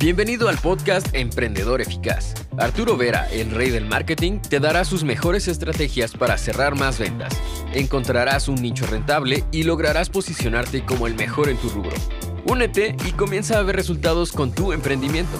Bienvenido 0.00 0.48
al 0.48 0.56
podcast 0.58 1.08
Emprendedor 1.12 1.80
Eficaz. 1.80 2.34
Arturo 2.56 2.96
Vera, 2.96 3.28
el 3.32 3.50
rey 3.50 3.70
del 3.70 3.84
marketing, 3.84 4.38
te 4.38 4.60
dará 4.60 4.84
sus 4.84 5.02
mejores 5.02 5.48
estrategias 5.48 6.12
para 6.12 6.38
cerrar 6.38 6.76
más 6.76 7.00
ventas. 7.00 7.36
Encontrarás 7.74 8.46
un 8.46 8.62
nicho 8.62 8.86
rentable 8.86 9.42
y 9.50 9.64
lograrás 9.64 10.08
posicionarte 10.08 10.84
como 10.84 11.08
el 11.08 11.16
mejor 11.16 11.48
en 11.48 11.56
tu 11.56 11.68
rubro. 11.70 11.96
Únete 12.46 12.94
y 13.08 13.10
comienza 13.10 13.58
a 13.58 13.62
ver 13.64 13.74
resultados 13.74 14.30
con 14.30 14.52
tu 14.52 14.72
emprendimiento. 14.72 15.36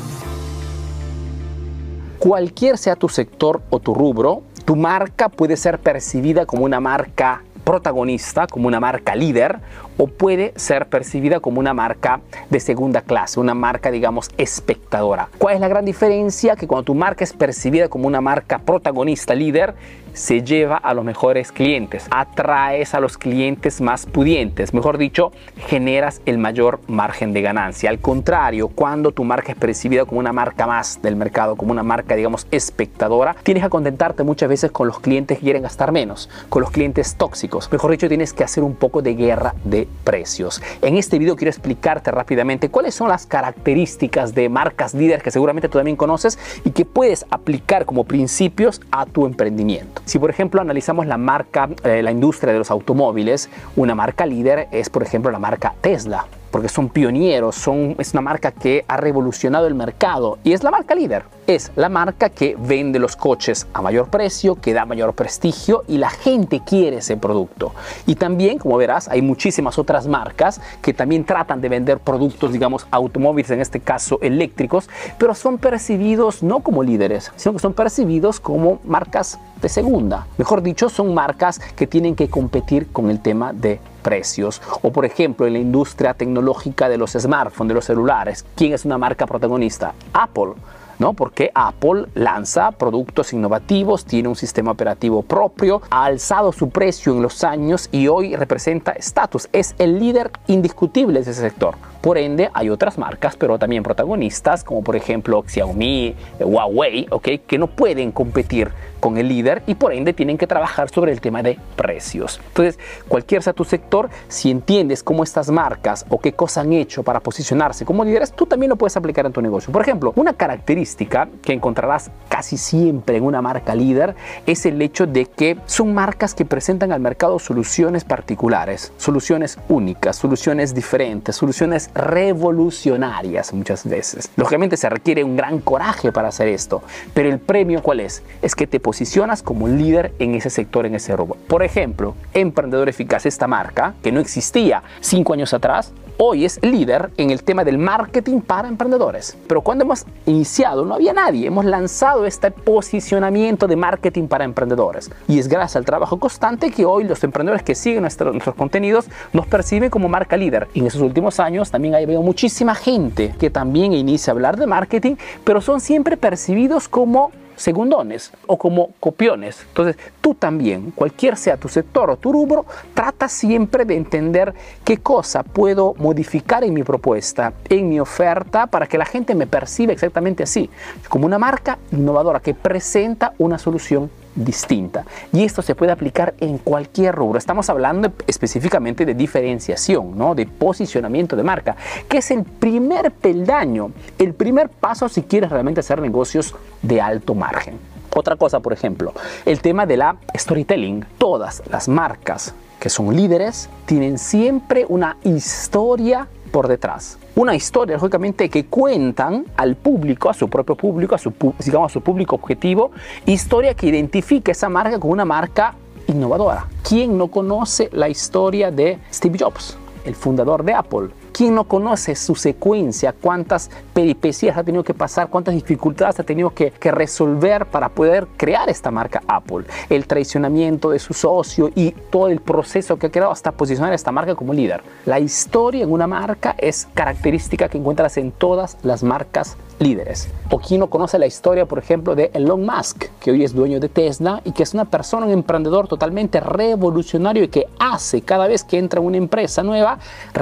Cualquier 2.18 2.79
sea 2.79 2.96
tu 2.96 3.09
sector 3.09 3.62
o 3.70 3.79
tu 3.79 3.95
rubro, 3.95 4.43
tu 4.64 4.75
marca 4.75 5.29
puede 5.29 5.56
ser 5.56 5.79
percibida 5.79 6.46
como 6.46 6.64
una 6.64 6.80
marca 6.80 7.45
protagonista, 7.69 8.46
como 8.46 8.66
una 8.66 8.80
marca 8.80 9.14
líder, 9.14 9.59
o 9.98 10.07
puede 10.07 10.55
ser 10.57 10.87
percibida 10.87 11.41
como 11.41 11.61
una 11.61 11.75
marca 11.75 12.23
de 12.48 12.61
segunda 12.61 13.03
clase, 13.03 13.41
una 13.41 13.53
marca, 13.53 13.91
digamos, 13.91 14.30
espectadora. 14.39 15.29
¿Cuál 15.37 15.57
es 15.57 15.61
la 15.61 15.68
gran 15.68 15.85
diferencia? 15.85 16.57
Que 16.57 16.67
cuando 16.67 16.85
tu 16.85 16.95
marca 16.95 17.25
es 17.25 17.35
percibida 17.35 17.89
como 17.89 18.07
una 18.07 18.23
marca 18.23 18.59
protagonista, 18.59 19.35
líder, 19.35 19.75
se 20.14 20.43
lleva 20.43 20.76
a 20.76 20.95
los 20.95 21.04
mejores 21.04 21.53
clientes, 21.53 22.07
atraes 22.11 22.95
a 22.95 23.00
los 23.00 23.18
clientes 23.18 23.81
más 23.81 24.07
pudientes, 24.07 24.75
mejor 24.75 24.98
dicho, 24.98 25.32
generas 25.67 26.23
el 26.26 26.39
mayor 26.39 26.81
margen 26.89 27.32
de 27.32 27.43
ganancia. 27.43 27.90
Al 27.90 28.00
contrario, 28.00 28.68
cuando 28.68 29.12
tu 29.12 29.25
marca 29.25 29.53
es 29.53 29.59
percibida 29.59 30.07
como 30.07 30.21
una 30.21 30.32
marca 30.32 30.67
más 30.67 31.00
del 31.03 31.17
mercado, 31.17 31.57
como 31.57 31.73
una 31.73 31.82
marca, 31.82 32.17
digamos, 32.17 32.47
espectadora, 32.50 33.37
tienes 33.42 33.62
que 33.62 33.69
contentarte 33.69 34.25
muchas 34.25 34.48
veces 34.48 34.70
con 34.73 34.89
los 34.89 34.98
clientes 35.00 35.39
que 35.39 35.45
quieren 35.45 35.62
gastar 35.62 35.92
menos, 35.92 36.28
con 36.48 36.62
los 36.62 36.70
clientes 36.70 37.14
tóxicos. 37.14 37.58
Mejor 37.72 37.91
dicho, 37.91 38.08
tienes 38.08 38.33
que 38.33 38.44
hacer 38.44 38.62
un 38.62 38.75
poco 38.75 39.03
de 39.03 39.14
guerra 39.14 39.55
de 39.64 39.89
precios. 40.05 40.62
En 40.80 40.97
este 40.97 41.19
video 41.19 41.34
quiero 41.34 41.50
explicarte 41.50 42.11
rápidamente 42.11 42.69
cuáles 42.69 42.94
son 42.94 43.08
las 43.08 43.27
características 43.27 44.34
de 44.34 44.48
marcas 44.48 44.94
líderes 44.94 45.22
que 45.22 45.31
seguramente 45.31 45.69
tú 45.69 45.78
también 45.78 45.97
conoces 45.97 46.39
y 46.64 46.70
que 46.70 46.84
puedes 46.84 47.27
aplicar 47.31 47.84
como 47.84 48.05
principios 48.05 48.81
a 48.92 49.06
tu 49.06 49.27
emprendimiento. 49.27 50.03
Si 50.05 50.19
por 50.19 50.31
ejemplo 50.31 50.61
analizamos 50.61 51.06
la 51.06 51.19
marca, 51.19 51.69
eh, 51.83 52.03
la 52.03 52.12
industria 52.12 52.53
de 52.53 52.61
los 52.61 52.70
automóviles, 52.70 53.51
una 53.77 53.95
marca 53.95 54.25
líder 54.25 54.69
es 54.70 54.89
por 54.89 55.03
ejemplo 55.03 55.31
la 55.31 55.39
marca 55.39 55.75
Tesla 55.81 56.27
porque 56.51 56.69
son 56.69 56.89
pioneros, 56.89 57.56
son, 57.56 57.95
es 57.98 58.12
una 58.12 58.23
marca 58.23 58.53
que 58.53 58.84
ha 58.89 58.97
revolucionado 58.97 59.67
el 59.67 59.75
mercado 59.75 60.39
y 60.45 60.53
es 60.53 60.62
la 60.62 60.70
marca 60.70 60.95
líder. 60.95 61.25
Es 61.49 61.73
la 61.77 61.89
marca 61.89 62.29
que 62.29 62.57
vende 62.59 62.99
los 62.99 63.17
coches 63.17 63.69
a 63.73 63.81
mayor 63.81 64.11
precio, 64.11 64.57
que 64.57 64.75
da 64.75 64.85
mayor 64.85 65.15
prestigio 65.15 65.83
y 65.89 65.97
la 65.97 66.11
gente 66.11 66.61
quiere 66.61 66.99
ese 66.99 67.17
producto. 67.17 67.73
Y 68.05 68.17
también, 68.17 68.59
como 68.59 68.77
verás, 68.77 69.09
hay 69.09 69.23
muchísimas 69.23 69.79
otras 69.79 70.07
marcas 70.07 70.61
que 70.83 70.93
también 70.93 71.25
tratan 71.25 71.63
de 71.63 71.71
vender 71.71 72.01
productos, 72.01 72.53
digamos, 72.53 72.87
automóviles, 72.91 73.51
en 73.51 73.63
este 73.63 73.81
caso 73.81 74.19
eléctricos, 74.21 74.91
pero 75.17 75.35
son 75.35 75.57
percibidos 75.57 76.43
no 76.43 76.61
como 76.61 76.83
líderes, 76.83 77.33
sino 77.37 77.55
que 77.55 77.61
son 77.61 77.73
percibidos 77.73 78.41
como 78.41 78.79
marcas 78.85 79.39
de 79.63 79.71
segunda. 79.71 80.27
Mejor 80.37 80.61
dicho, 80.61 80.91
son 80.91 81.15
marcas 81.15 81.61
que 81.75 81.87
tienen 81.87 82.15
que 82.15 82.29
competir 82.29 82.89
con 82.93 83.09
el 83.09 83.23
tema 83.23 83.55
de 83.55 83.81
precios. 84.03 84.61
O 84.83 84.93
por 84.93 85.07
ejemplo, 85.07 85.47
en 85.47 85.55
la 85.55 85.61
industria 85.61 86.13
tecnológica 86.13 86.91
de 86.91 86.99
los 86.99 87.13
smartphones, 87.13 87.69
de 87.69 87.75
los 87.75 87.87
celulares, 87.87 88.45
¿quién 88.55 88.75
es 88.75 88.85
una 88.85 88.99
marca 88.99 89.27
protagonista? 89.27 89.95
Apple. 90.13 90.53
¿No? 90.99 91.15
Porque 91.15 91.51
Apple 91.55 92.07
lanza 92.15 92.73
productos 92.73 93.33
innovativos, 93.33 94.05
tiene 94.05 94.29
un 94.29 94.37
sistema 94.37 94.71
operativo 94.71 95.23
propio, 95.23 95.83
ha 95.91 96.05
alzado 96.05 96.53
su 96.53 96.71
precio 96.71 97.13
en 97.13 97.23
los 97.23 97.45
años 97.45 97.89
y 97.93 98.09
hoy 98.09 98.37
representa 98.37 98.93
estatus, 98.93 99.49
es 99.53 99.75
el 99.79 99.99
líder 99.99 100.31
indiscutible 100.47 101.23
de 101.23 101.31
ese 101.31 101.41
sector. 101.41 101.77
Por 102.01 102.17
ende, 102.17 102.49
hay 102.55 102.71
otras 102.71 102.97
marcas, 102.97 103.37
pero 103.37 103.59
también 103.59 103.83
protagonistas, 103.83 104.63
como 104.63 104.83
por 104.83 104.95
ejemplo 104.95 105.45
Xiaomi, 105.47 106.15
Huawei, 106.39 107.07
¿okay? 107.11 107.39
que 107.39 107.59
no 107.59 107.67
pueden 107.67 108.13
competir 108.13 108.71
con 108.99 109.19
el 109.19 109.29
líder 109.29 109.63
y 109.67 109.75
por 109.75 109.93
ende 109.93 110.13
tienen 110.13 110.39
que 110.39 110.47
trabajar 110.47 110.89
sobre 110.91 111.13
el 111.13 111.21
tema 111.21 111.43
de 111.43 111.59
precios. 111.77 112.41
Entonces, 112.48 112.79
cualquier 113.09 113.42
sea 113.42 113.53
tu 113.53 113.64
sector, 113.64 114.11
si 114.29 114.51
entiendes 114.51 115.03
cómo 115.03 115.23
estas 115.23 115.51
marcas 115.51 116.05
o 116.09 116.19
qué 116.19 116.33
cosas 116.33 116.64
han 116.64 116.73
hecho 116.73 117.03
para 117.03 117.20
posicionarse 117.20 117.85
como 117.85 118.05
líderes, 118.05 118.33
tú 118.33 118.47
también 118.47 118.70
lo 118.70 118.77
puedes 118.77 118.97
aplicar 118.97 119.27
en 119.27 119.33
tu 119.33 119.42
negocio. 119.42 119.73
Por 119.73 119.83
ejemplo, 119.83 120.13
una 120.17 120.35
característica 120.35 121.29
que 121.42 121.53
encontrarás 121.53 122.11
casi 122.29 122.57
siempre 122.57 123.17
en 123.17 123.25
una 123.25 123.42
marca 123.42 123.75
líder 123.75 124.14
es 124.47 124.67
el 124.67 124.81
hecho 124.83 125.07
de 125.07 125.27
que 125.27 125.58
son 125.67 125.95
marcas 125.95 126.35
que 126.35 126.45
presentan 126.45 126.92
al 126.92 127.01
mercado 127.01 127.39
soluciones 127.39 128.04
particulares, 128.04 128.92
soluciones 128.97 129.58
únicas, 129.69 130.16
soluciones 130.16 130.75
diferentes, 130.75 131.37
soluciones 131.37 131.91
revolucionarias 131.94 133.53
muchas 133.53 133.88
veces. 133.88 134.31
Lógicamente 134.37 134.76
se 134.76 134.88
requiere 134.88 135.25
un 135.25 135.37
gran 135.37 135.60
coraje 135.60 136.12
para 136.12 136.28
hacer 136.28 136.48
esto, 136.48 136.82
pero 137.14 137.28
el 137.28 137.38
premio 137.38 137.82
cuál 137.82 138.00
es? 138.00 138.22
Es 138.42 138.54
que 138.54 138.66
te 138.66 138.81
posicionas 138.88 139.43
como 139.43 139.69
líder 139.69 140.15
en 140.19 140.34
ese 140.34 140.49
sector, 140.49 140.87
en 140.87 140.94
ese 140.94 141.15
rubro. 141.15 141.37
Por 141.47 141.62
ejemplo, 141.62 142.15
Emprendedor 142.32 142.88
Eficaz, 142.88 143.26
esta 143.26 143.47
marca 143.47 143.93
que 144.03 144.10
no 144.10 144.19
existía 144.19 144.82
cinco 145.00 145.34
años 145.34 145.53
atrás, 145.53 145.93
hoy 146.16 146.47
es 146.47 146.59
líder 146.62 147.10
en 147.19 147.28
el 147.28 147.43
tema 147.43 147.65
del 147.65 147.76
marketing 147.76 148.41
para 148.41 148.66
emprendedores. 148.66 149.37
Pero 149.47 149.60
cuando 149.60 149.84
hemos 149.84 150.06
iniciado 150.25 150.87
no 150.87 150.94
había 150.94 151.12
nadie, 151.12 151.49
hemos 151.49 151.66
lanzado 151.66 152.25
este 152.25 152.50
posicionamiento 152.50 153.66
de 153.66 153.76
marketing 153.76 154.26
para 154.26 154.44
emprendedores. 154.44 155.10
Y 155.28 155.38
es 155.38 155.49
gracias 155.49 155.76
al 155.76 155.84
trabajo 155.84 156.19
constante 156.19 156.70
que 156.70 156.87
hoy 156.87 157.05
los 157.05 157.22
emprendedores 157.22 157.62
que 157.62 157.75
siguen 157.75 158.00
nuestros 158.00 158.55
contenidos 158.55 159.05
nos 159.34 159.47
perciben 159.47 159.91
como 159.91 160.09
marca 160.09 160.38
líder. 160.38 160.66
En 160.72 160.87
esos 160.87 161.03
últimos 161.03 161.41
años 161.41 161.70
también 161.70 161.94
ha 161.94 161.99
habido 161.99 162.22
muchísima 162.22 162.75
gente 162.75 163.34
que 163.38 163.50
también 163.50 163.93
inicia 163.93 164.31
a 164.31 164.34
hablar 164.34 164.56
de 164.56 164.66
marketing, 164.66 165.16
pero 165.44 165.60
son 165.60 165.82
siempre 165.82 166.16
percibidos 166.16 166.88
como 166.88 167.32
segundones 167.58 168.32
o 168.46 168.56
como 168.56 168.91
copiones. 169.00 169.64
Entonces, 169.69 169.96
tú 170.20 170.34
también, 170.34 170.92
cualquier 170.92 171.36
sea 171.36 171.56
tu 171.56 171.69
sector 171.69 172.10
o 172.10 172.16
tu 172.16 172.32
rubro, 172.32 172.64
trata 172.94 173.28
siempre 173.28 173.84
de 173.84 173.96
entender 173.96 174.54
qué 174.84 174.98
cosa 174.98 175.42
puedo 175.42 175.94
modificar 175.98 176.64
en 176.64 176.72
mi 176.72 176.82
propuesta, 176.82 177.52
en 177.69 177.88
mi 177.88 178.00
oferta, 178.00 178.66
para 178.66 178.86
que 178.86 178.98
la 178.98 179.04
gente 179.04 179.34
me 179.34 179.46
perciba 179.46 179.92
exactamente 179.92 180.42
así, 180.42 180.70
como 181.08 181.26
una 181.26 181.38
marca 181.38 181.78
innovadora 181.92 182.41
que 182.41 182.54
presenta 182.54 183.34
una 183.38 183.58
solución 183.58 184.10
distinta. 184.44 185.04
Y 185.32 185.44
esto 185.44 185.62
se 185.62 185.75
puede 185.75 185.93
aplicar 185.93 186.34
en 186.41 186.59
cualquier 186.59 187.15
rubro. 187.15 187.38
Estamos 187.38 187.69
hablando 187.71 188.12
específicamente 188.26 189.04
de 189.04 189.15
diferenciación, 189.15 190.16
¿no? 190.16 190.34
de 190.34 190.47
posicionamiento 190.47 191.37
de 191.37 191.43
marca, 191.43 191.76
que 192.09 192.19
es 192.19 192.31
el 192.31 192.44
primer 192.44 193.10
peldaño, 193.12 193.93
el 194.19 194.34
primer 194.34 194.69
paso 194.69 195.09
si 195.09 195.22
quieres 195.22 195.50
realmente 195.50 195.81
hacer 195.81 196.00
negocios 196.00 196.54
de 196.82 197.00
alto 197.00 197.34
margen. 197.34 197.78
Otra 198.15 198.37
cosa, 198.37 198.60
por 198.60 198.72
ejemplo, 198.72 199.12
el 199.44 199.60
tema 199.60 199.87
de 199.87 199.97
la 199.97 200.16
storytelling. 200.37 201.05
Todas 201.19 201.62
las 201.70 201.88
marcas 201.88 202.55
que 202.81 202.88
son 202.88 203.15
líderes 203.15 203.69
tienen 203.87 204.19
siempre 204.19 204.87
una 204.88 205.16
historia 205.25 206.28
por 206.48 206.69
detrás. 206.69 207.19
Una 207.36 207.54
historia, 207.54 207.97
lógicamente, 207.97 208.48
que 208.48 208.66
cuentan 208.66 209.44
al 209.56 209.76
público, 209.76 210.28
a 210.28 210.34
su 210.34 210.48
propio 210.48 210.75
público, 210.75 211.14
a 211.14 211.19
su, 211.19 211.32
digamos, 211.64 211.92
a 211.92 211.92
su 211.92 212.00
público 212.00 212.36
objetivo, 212.36 212.91
historia 213.26 213.75
que 213.75 213.86
identifica 213.86 214.53
esa 214.53 214.69
marca 214.69 214.98
como 214.98 215.12
una 215.12 215.25
marca 215.25 215.75
innovadora. 216.08 216.66
¿Quién 216.82 217.16
no 217.16 217.28
conoce 217.28 217.88
la 217.92 218.08
historia 218.08 218.70
de 218.70 218.98
Steve 219.12 219.38
Jobs, 219.38 219.76
el 220.04 220.14
fundador 220.14 220.64
de 220.64 220.75
Apple? 220.75 221.08
¿Quién 221.38 221.54
no 221.54 221.69
conoce 221.69 222.16
su 222.16 222.34
secuencia? 222.34 223.12
¿Cuántas 223.12 223.71
peripecias 223.94 224.59
ha 224.59 224.65
tenido 224.65 224.82
que 224.82 224.93
pasar? 224.93 225.28
¿Cuántas 225.28 225.54
dificultades 225.54 226.19
ha 226.19 226.25
tenido 226.25 226.50
que, 226.50 226.72
resolver 226.91 227.66
para 227.66 227.91
poder 227.91 228.26
crear 228.37 228.69
esta 228.69 228.91
marca 228.91 229.22
Apple? 229.28 229.65
El 229.88 230.09
traicionamiento 230.09 230.91
de 230.91 230.99
su 230.99 231.15
socio 231.15 231.71
y 231.76 231.93
todo 231.93 232.26
el 232.26 232.41
proceso 232.41 232.99
que 232.99 233.06
ha 233.06 233.10
creado 233.12 233.31
hasta 233.31 233.53
posicionar 233.53 233.93
esta 233.93 234.10
marca 234.10 234.34
como 234.34 234.53
líder. 234.53 234.82
La 235.06 235.21
historia 235.21 235.84
en 235.84 235.93
una 235.93 236.09
marca 236.09 236.56
es 236.59 236.88
característica 236.93 237.69
que 237.69 237.78
encuentras 237.78 238.16
en 238.16 238.32
todas 238.32 238.76
las 238.82 239.05
marcas 239.05 239.56
líderes. 239.78 240.28
O 240.50 240.58
quien 240.58 240.80
no 240.80 240.88
conoce 240.88 241.19
la 241.19 241.26
historia, 241.26 241.66
por 241.66 241.78
ejemplo, 241.78 242.14
de 242.14 242.30
Elon 242.34 242.64
Musk, 242.64 243.06
que 243.20 243.30
hoy 243.30 243.44
es 243.44 243.54
dueño 243.54 243.80
de 243.80 243.88
Tesla 243.88 244.40
y 244.44 244.52
que 244.52 244.62
es 244.62 244.75
una 244.75 244.84
persona, 244.84 245.26
un 245.26 245.32
emprendedor 245.32 245.88
totalmente 245.88 246.40
revolucionario 246.40 247.44
y 247.44 247.48
que 247.48 247.66
hace 247.78 248.22
cada 248.22 248.46
vez 248.46 248.64
que 248.64 248.78
entra 248.78 249.00
una 249.00 249.16
empresa 249.16 249.62
nueva, 249.62 249.98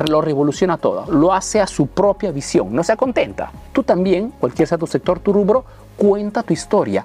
lo 0.08 0.20
revoluciona 0.20 0.76
todo 0.78 0.96
lo 1.08 1.32
hace 1.32 1.60
a 1.60 1.66
su 1.66 1.88
propia 1.88 2.30
visión, 2.30 2.74
no 2.74 2.82
se 2.82 2.96
contenta. 2.96 3.50
Tú 3.72 3.82
también, 3.82 4.32
cualquier 4.38 4.68
sea 4.68 4.78
tu 4.78 4.86
sector, 4.86 5.18
tu 5.20 5.32
rubro, 5.32 5.64
cuenta 5.96 6.42
tu 6.42 6.52
historia. 6.52 7.04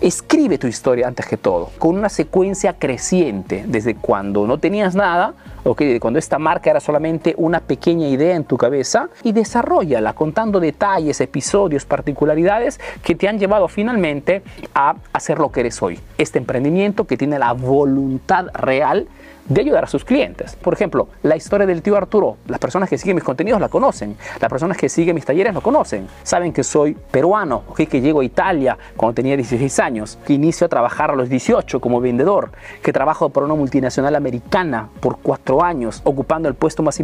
Escribe 0.00 0.58
tu 0.58 0.68
historia 0.68 1.08
antes 1.08 1.26
que 1.26 1.36
todo, 1.36 1.70
con 1.76 1.98
una 1.98 2.08
secuencia 2.08 2.74
creciente, 2.74 3.64
desde 3.66 3.96
cuando 3.96 4.46
no 4.46 4.58
tenías 4.58 4.94
nada, 4.94 5.34
okay, 5.64 5.98
cuando 5.98 6.20
esta 6.20 6.38
marca 6.38 6.70
era 6.70 6.78
solamente 6.78 7.34
una 7.36 7.58
pequeña 7.58 8.06
idea 8.06 8.36
en 8.36 8.44
tu 8.44 8.56
cabeza, 8.56 9.08
y 9.24 9.32
desarrollala 9.32 10.12
contando 10.12 10.60
detalles, 10.60 11.20
episodios, 11.20 11.84
particularidades 11.84 12.78
que 13.02 13.16
te 13.16 13.26
han 13.26 13.40
llevado 13.40 13.66
finalmente 13.66 14.42
a 14.72 14.94
hacer 15.12 15.40
lo 15.40 15.50
que 15.50 15.60
eres 15.60 15.82
hoy. 15.82 15.98
Este 16.16 16.38
emprendimiento 16.38 17.04
que 17.04 17.16
tiene 17.16 17.36
la 17.40 17.52
voluntad 17.52 18.46
real 18.54 19.08
de 19.48 19.60
ayudar 19.60 19.84
a 19.84 19.86
sus 19.86 20.04
clientes. 20.04 20.56
Por 20.56 20.74
ejemplo, 20.74 21.08
la 21.22 21.36
historia 21.36 21.66
del 21.66 21.82
tío 21.82 21.96
Arturo, 21.96 22.36
las 22.46 22.58
personas 22.58 22.88
que 22.88 22.98
siguen 22.98 23.16
mis 23.16 23.24
contenidos 23.24 23.60
la 23.60 23.68
conocen, 23.68 24.16
las 24.40 24.50
personas 24.50 24.76
que 24.76 24.88
siguen 24.88 25.14
mis 25.14 25.24
talleres 25.24 25.54
lo 25.54 25.60
conocen, 25.60 26.06
saben 26.22 26.52
que 26.52 26.62
soy 26.62 26.96
peruano, 27.10 27.62
que 27.76 28.00
llego 28.00 28.20
a 28.20 28.24
Italia 28.24 28.76
cuando 28.96 29.14
tenía 29.14 29.36
16 29.36 29.78
años, 29.78 30.18
que 30.26 30.34
inicio 30.34 30.66
a 30.66 30.68
trabajar 30.68 31.10
a 31.10 31.14
los 31.14 31.28
18 31.28 31.80
como 31.80 32.00
vendedor, 32.00 32.50
que 32.82 32.92
trabajo 32.92 33.30
para 33.30 33.46
una 33.46 33.54
multinacional 33.54 34.14
americana 34.16 34.88
por 35.00 35.18
cuatro 35.18 35.62
años, 35.62 36.00
ocupando 36.04 36.48
el 36.48 36.54
puesto 36.54 36.82
más, 36.82 37.00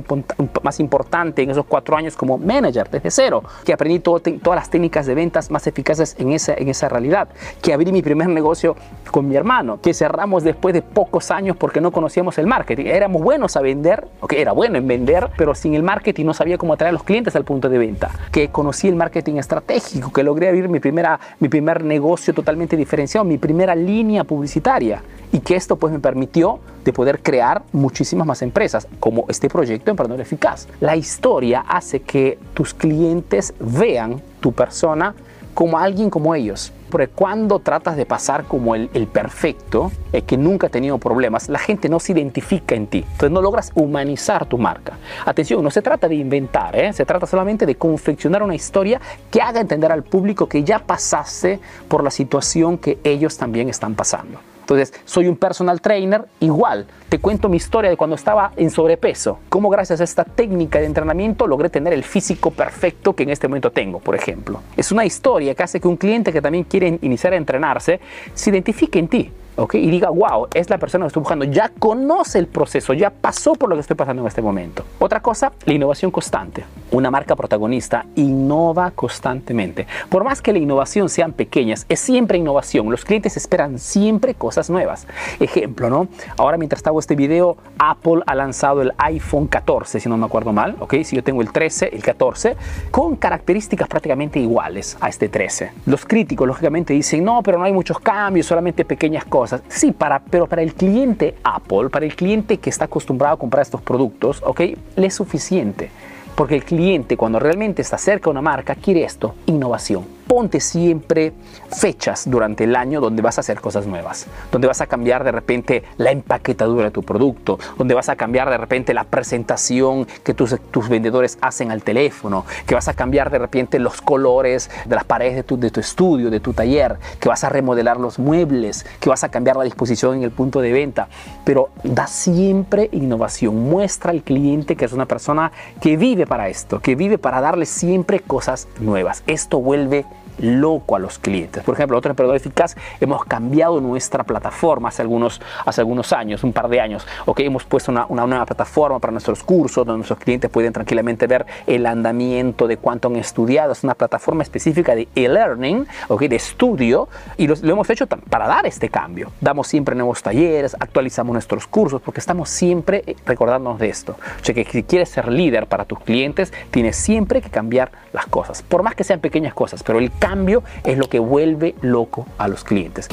más 0.63 0.81
importante 0.81 1.43
en 1.43 1.51
esos 1.51 1.65
cuatro 1.67 1.97
años 1.97 2.17
como 2.17 2.39
manager 2.39 2.91
desde 2.91 3.11
cero, 3.11 3.43
que 3.65 3.73
aprendí 3.73 4.01
todas 4.01 4.57
las 4.57 4.71
técnicas 4.71 5.07
de 5.07 5.15
ventas 5.15 5.51
más 5.51 5.67
eficaces 5.67 6.17
en 6.19 6.33
esa, 6.33 6.55
en 6.55 6.69
esa 6.69 6.89
realidad, 6.89 7.29
que 7.63 7.73
abrí 7.73 7.91
mi 7.93 8.03
primer 8.03 8.29
negocio 8.29 8.77
con 9.11 9.29
mi 9.29 9.37
hermano, 9.37 9.81
que 9.81 9.95
cerramos 9.95 10.43
después 10.43 10.75
de 10.75 10.83
pocos 10.83 11.31
años 11.31 11.57
porque 11.57 11.81
no 11.81 11.93
conocíamos 11.93 12.34
el 12.39 12.47
marketing. 12.47 12.87
Éramos 12.87 13.23
buenos 13.23 13.57
a 13.57 13.61
vender, 13.61 14.07
ok, 14.21 14.33
era 14.35 14.53
bueno 14.53 14.79
en 14.79 14.87
vender, 14.87 15.31
pero 15.37 15.55
sin 15.55 15.75
el 15.75 15.83
marketing 15.83 16.25
no 16.27 16.35
sabía 16.35 16.59
cómo 16.59 16.73
atraer 16.73 16.91
a 16.91 16.93
los 16.93 17.03
clientes 17.03 17.35
al 17.37 17.45
punto 17.45 17.69
de 17.69 17.79
venta. 17.79 18.11
Que 18.31 18.49
conocí 18.49 18.89
el 18.89 18.97
marketing 18.97 19.37
estratégico, 19.37 20.13
que 20.13 20.23
logré 20.23 20.49
abrir 20.49 20.69
mi, 20.69 20.81
primera, 20.81 21.19
mi 21.41 21.49
primer 21.49 21.85
negocio 21.85 22.35
totalmente 22.35 22.77
diferenciado, 22.77 23.25
mi 23.25 23.39
primera 23.39 23.75
línea 23.75 24.25
publicitaria. 24.25 25.03
Y 25.33 25.41
que 25.41 25.57
esto 25.57 25.77
pues 25.77 25.93
me 25.93 25.99
permitió 25.99 26.61
de 26.85 26.93
poder 26.93 27.21
crear 27.21 27.63
muchísimas 27.73 28.27
más 28.27 28.43
empresas, 28.43 28.87
como 29.01 29.25
este 29.29 29.49
proyecto 29.49 29.91
Emprendedor 29.91 30.21
Eficaz. 30.21 30.69
La 30.81 30.95
historia 30.95 31.65
hace 31.67 32.01
que 32.01 32.39
tus 32.55 32.73
clientes 32.75 33.55
vean 33.59 34.21
tu 34.41 34.53
persona 34.53 35.15
como 35.55 35.79
alguien 35.79 36.11
como 36.11 36.35
ellos. 36.35 36.73
Porque 36.95 37.09
cuando 37.09 37.59
tratas 37.59 37.97
de 37.97 38.07
pasar 38.07 38.45
como 38.45 38.77
el, 38.77 38.89
perfecto, 39.09 39.91
el 40.13 40.23
que 40.23 40.37
nunca 40.37 40.69
ha 40.69 40.71
tenido 40.71 40.97
problemas, 40.99 41.49
la 41.49 41.59
gente 41.59 41.89
no 41.89 41.99
se 41.99 42.13
identifica 42.13 42.77
en 42.77 42.87
ti. 42.87 42.99
Entonces 42.99 43.33
no 43.33 43.43
logras 43.43 43.73
humanizar 43.75 44.47
tu 44.47 44.59
marca. 44.59 44.97
Atención, 45.27 45.65
no 45.65 45.73
se 45.73 45.83
trata 45.83 46.07
de 46.07 46.15
inventar, 46.15 46.79
¿eh? 46.79 46.93
se 46.93 47.05
trata 47.05 47.27
solamente 47.27 47.67
de 47.67 47.75
confeccionar 47.75 48.45
una 48.45 48.55
historia 48.55 49.01
que 49.29 49.43
haga 49.43 49.61
entender 49.61 49.91
al 49.91 50.05
público 50.05 50.49
que 50.49 50.63
ya 50.63 50.79
pasaste 50.79 51.59
por 51.89 52.05
la 52.05 52.13
situación 52.13 52.79
que 52.79 53.01
ellos 53.03 53.37
también 53.37 53.69
están 53.69 53.97
pasando. 53.97 54.54
Entonces, 54.65 54.95
soy 55.05 55.29
un 55.29 55.37
personal 55.37 55.83
trainer, 55.83 56.25
igual, 56.41 56.87
te 57.11 57.19
cuento 57.19 57.51
mi 57.51 57.59
historia 57.59 57.91
de 57.91 57.99
cuando 57.99 58.17
estaba 58.17 58.53
en 58.57 58.71
sobrepeso, 58.71 59.41
cómo 59.51 59.69
gracias 59.69 60.01
a 60.01 60.05
esta 60.05 60.25
técnica 60.25 60.79
de 60.79 60.87
entrenamiento 60.87 61.47
logré 61.47 61.69
tener 61.69 61.93
el 61.93 62.03
físico 62.03 62.51
perfecto 62.51 63.15
que 63.15 63.25
en 63.25 63.31
este 63.31 63.47
momento 63.47 63.71
tengo, 63.71 64.01
por 64.01 64.15
ejemplo. 64.15 64.63
Es 64.75 64.91
una 64.91 65.05
historia 65.05 65.55
que 65.55 65.63
hace 65.63 65.81
que 65.81 65.87
un 65.87 65.99
cliente 65.99 66.33
que 66.33 66.41
también 66.41 66.65
quiere 66.65 66.99
iniciar 67.03 67.35
a 67.35 67.37
entrenarse 67.37 68.01
se 68.33 68.51
identifique 68.51 68.99
en 68.99 69.09
ti. 69.09 69.31
Y 69.73 69.91
diga, 69.91 70.11
wow, 70.11 70.49
es 70.53 70.69
la 70.69 70.79
persona 70.79 71.05
que 71.05 71.09
estoy 71.09 71.21
buscando, 71.21 71.45
ya 71.45 71.71
conoce 71.79 72.41
el 72.41 72.49
proceso, 72.49 72.93
ya 72.93 73.11
pasó 73.11 73.55
por 73.55 73.69
lo 73.69 73.77
que 73.77 73.83
estoy 73.83 73.97
pasando 73.97 74.23
en 74.23 74.29
este 74.29 74.43
momento. 74.43 74.85
Otra 74.99 75.21
cosa, 75.21 75.53
la 75.65 75.75
innovación 75.75 76.11
constante. 76.11 76.65
Una 76.91 77.11
marca 77.11 77.37
protagonista 77.37 78.05
innova 78.17 78.91
constantemente. 78.91 79.87
Por 80.09 80.25
más 80.25 80.43
que 80.43 80.53
la 80.53 80.59
innovación 80.59 81.09
sean 81.09 81.33
pequeñas, 81.33 81.87
es 81.89 82.01
siempre 82.01 82.37
innovación. 82.39 82.91
Los 82.91 83.05
clientes 83.05 83.37
esperan 83.37 83.79
siempre 83.79 84.35
cosas 84.35 84.71
nuevas. 84.71 85.07
Ejemplo, 85.39 85.89
¿no? 85.89 86.09
Ahora 86.37 86.57
mientras 86.57 86.85
hago 86.87 86.99
este 86.99 87.15
video, 87.15 87.57
Apple 87.79 88.23
ha 88.27 88.35
lanzado 88.35 88.83
el 88.83 88.93
iPhone 88.99 89.47
14, 89.47 90.01
si 90.01 90.09
no 90.09 90.17
me 90.17 90.27
acuerdo 90.27 90.53
mal, 90.53 90.77
¿ok? 90.81 90.95
Si 91.05 91.15
yo 91.15 91.23
tengo 91.23 91.43
el 91.43 91.53
13, 91.53 91.91
el 91.93 92.03
14, 92.03 92.57
con 92.91 93.17
características 93.17 93.89
prácticamente 93.89 94.41
iguales 94.41 94.97
a 95.01 95.09
este 95.09 95.29
13. 95.29 95.71
Los 95.87 96.05
críticos, 96.05 96.47
lógicamente, 96.47 96.93
dicen, 96.93 97.25
no, 97.25 97.43
pero 97.43 97.59
no 97.59 97.65
hay 97.65 97.73
muchos 97.73 97.99
cambios, 98.01 98.47
solamente 98.47 98.85
pequeñas 98.85 99.25
cosas. 99.25 99.44
Sí, 99.69 99.93
para, 99.93 100.21
pero 100.21 100.47
para 100.47 100.63
el 100.63 100.75
cliente 100.75 101.35
Apple, 101.45 101.89
para 101.91 102.05
el 102.07 102.15
cliente 102.15 102.59
que 102.59 102.71
está 102.71 102.87
acostumbrado 102.87 103.35
a 103.35 103.39
comprar 103.39 103.63
estos 103.63 103.81
productos, 103.81 104.43
¿ok? 104.45 104.61
Le 104.97 105.07
es 105.07 105.15
suficiente. 105.15 105.91
Porque 106.35 106.57
el 106.57 106.65
cliente 106.65 107.17
cuando 107.17 107.39
realmente 107.39 107.83
está 107.83 107.97
cerca 107.97 108.25
de 108.25 108.31
una 108.31 108.43
marca 108.43 108.75
quiere 108.75 109.05
esto, 109.05 109.35
innovación 109.47 110.05
ponte 110.27 110.61
siempre 110.61 111.33
fechas 111.71 112.29
durante 112.31 112.65
el 112.65 112.77
año 112.77 113.01
donde 113.01 113.23
vas 113.23 113.39
a 113.39 113.41
hacer 113.41 113.61
cosas 113.61 113.87
nuevas, 113.87 114.27
donde 114.51 114.67
vas 114.67 114.81
a 114.81 114.87
cambiar 114.87 115.25
de 115.25 115.33
repente 115.33 115.85
la 115.97 116.11
empaquetadura 116.11 116.85
de 116.85 116.91
tu 116.91 117.03
producto, 117.03 117.59
donde 117.77 117.95
vas 117.95 118.09
a 118.09 118.17
cambiar 118.17 118.51
de 118.51 118.57
repente 118.57 118.95
la 118.95 119.05
presentación 119.05 120.07
que 120.23 120.35
tus, 120.35 120.57
tus 120.71 120.89
vendedores 120.89 121.39
hacen 121.41 121.71
al 121.71 121.83
teléfono, 121.83 122.45
que 122.67 122.75
vas 122.75 122.89
a 122.89 122.95
cambiar 122.95 123.31
de 123.31 123.39
repente 123.39 123.79
los 123.79 124.01
colores 124.01 124.71
de 124.87 124.95
las 124.95 125.05
paredes 125.05 125.37
de 125.37 125.43
tu, 125.43 125.59
de 125.59 125.71
tu 125.71 125.81
estudio, 125.81 126.31
de 126.31 126.41
tu 126.41 126.53
taller, 126.53 126.97
que 127.21 127.29
vas 127.29 127.45
a 127.45 127.49
remodelar 127.49 127.99
los 127.99 128.19
muebles, 128.19 128.87
que 129.01 129.09
vas 129.09 129.25
a 129.25 129.29
cambiar 129.29 129.57
la 129.57 129.65
disposición 129.65 130.17
en 130.17 130.23
el 130.23 130.31
punto 130.31 130.61
de 130.61 130.73
venta, 130.73 131.09
pero 131.45 131.71
da 131.83 132.07
siempre 132.07 132.89
innovación, 132.93 133.69
muestra 133.69 134.11
al 134.11 134.23
cliente 134.23 134.77
que 134.77 134.85
es 134.85 134.93
una 134.93 135.07
persona 135.07 135.53
que 135.81 135.97
vive 135.97 136.27
para 136.27 136.49
esto, 136.49 136.81
que 136.81 136.95
vive 136.95 137.19
para 137.19 137.41
darle 137.41 137.67
siempre 137.67 138.21
cosas 138.21 138.69
nuevas. 138.81 139.23
Esto 139.27 139.61
vuelve 139.61 140.05
loco 140.39 140.97
a 140.97 140.99
los 140.99 141.19
clientes. 141.19 141.63
Por 141.63 141.75
ejemplo, 141.75 141.97
otro 141.97 142.11
emprendedor 142.11 142.37
eficaz, 142.37 142.77
hemos 143.01 143.25
cambiado 143.25 143.81
nuestra 143.81 144.25
plataforma 144.25 144.89
hace 144.89 145.03
algunos, 145.03 145.41
hace 145.65 145.81
algunos 145.81 146.13
años, 146.13 146.45
un 146.45 146.53
par 146.53 146.69
de 146.69 146.81
años. 146.81 147.07
Okay, 147.27 147.47
hemos 147.47 147.65
puesto 147.65 147.93
una, 147.93 148.07
nueva 148.09 148.47
plataforma 148.47 148.99
para 148.99 149.11
nuestros 149.11 149.43
cursos, 149.43 149.87
donde 149.87 149.99
nuestros 149.99 150.19
clientes 150.19 150.51
pueden 150.51 150.73
tranquilamente 150.73 151.27
ver 151.27 151.47
el 151.67 151.87
andamiento 151.87 152.67
de 152.67 152.77
cuánto 152.77 153.09
han 153.09 153.17
estudiado. 153.17 153.73
Es 153.73 153.85
una 153.85 153.95
plataforma 153.95 154.43
específica 154.43 154.95
de 154.95 155.09
e-learning, 155.15 155.87
okay, 156.09 156.29
de 156.29 156.37
estudio, 156.37 157.09
y 157.37 157.47
lo, 157.47 157.55
hemos 157.63 157.89
hecho 157.91 158.07
para 158.07 158.47
dar 158.47 158.67
este 158.67 158.89
cambio. 158.89 159.31
Damos 159.41 159.69
siempre 159.69 159.95
nuevos 159.95 160.23
talleres, 160.23 160.77
actualizamos 160.79 161.33
nuestros 161.33 161.67
cursos, 161.67 162.01
porque 162.01 162.21
estamos 162.21 162.49
siempre 162.49 163.03
eh, 163.07 163.17
recordándonos 163.27 163.79
de 163.79 163.89
esto. 163.89 164.17
O 164.41 164.45
sea, 164.45 164.55
que 164.55 164.65
si 164.65 164.83
quieres 164.83 165.09
ser 165.09 165.29
líder 165.29 165.67
para 165.67 165.85
tus 165.85 166.01
clientes, 166.01 166.53
tienes 166.71 166.97
siempre 166.97 167.41
que 167.41 167.51
cambiar 167.51 167.93
las 168.13 168.27
cosas, 168.27 168.63
por 168.63 168.83
más 168.83 168.95
que 168.95 169.05
sean 169.05 169.21
pequeñas 169.21 169.55
cosas, 169.55 169.83
pero 169.83 169.99
el 169.99 170.11
cambio 170.25 170.65
es 170.85 170.97
lo 170.97 171.07
que 171.11 171.19
vuelve 171.19 171.75
loco 171.83 172.27
a 172.39 172.49
los 172.49 172.65
clientes. 172.65 173.09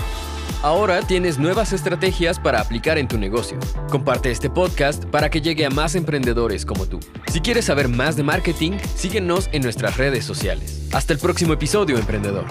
Ahora 0.63 1.01
tienes 1.01 1.39
nuevas 1.39 1.73
estrategias 1.73 2.39
para 2.39 2.61
aplicar 2.61 2.97
en 2.97 3.09
tu 3.09 3.17
negocio. 3.17 3.57
Comparte 3.89 4.31
este 4.31 4.49
podcast 4.49 5.03
para 5.05 5.29
que 5.29 5.41
llegue 5.41 5.65
a 5.65 5.69
más 5.69 5.95
emprendedores 5.95 6.65
como 6.65 6.85
tú. 6.85 7.01
Si 7.29 7.41
quieres 7.41 7.65
saber 7.65 7.89
más 7.89 8.15
de 8.15 8.23
marketing, 8.23 8.77
síguenos 8.95 9.49
en 9.51 9.61
nuestras 9.61 9.97
redes 9.97 10.23
sociales. 10.23 10.87
Hasta 10.93 11.11
el 11.11 11.19
próximo 11.19 11.51
episodio, 11.51 11.97
emprendedor. 11.97 12.45